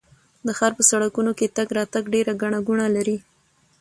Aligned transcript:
د 0.45 0.47
ښار 0.57 0.73
په 0.77 0.83
سړکونو 0.91 1.31
کې 1.37 1.53
تګ 1.57 1.67
راتګ 1.77 2.03
ډېر 2.13 2.25
ګڼه 2.41 2.59
ګوڼه 2.67 2.87
لري. 2.95 3.17